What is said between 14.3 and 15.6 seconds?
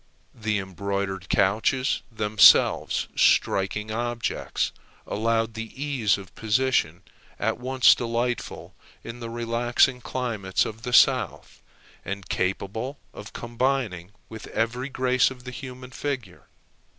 every grace of the